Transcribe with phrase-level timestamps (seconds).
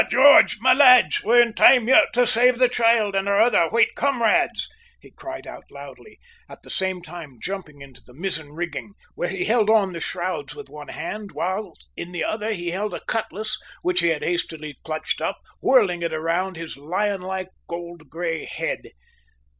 [0.01, 0.59] "By George!
[0.61, 4.67] my lads, we're in time yet to save the child and our other white comrades!"
[4.99, 6.17] he cried out loudly,
[6.49, 10.55] at the same time jumping into the mizzen rigging, where he hung on the shrouds
[10.55, 14.75] with one hand, while in the other he held a cutlass which he had hastily
[14.83, 18.93] clutched up, whirling it round his lionlike old grey head.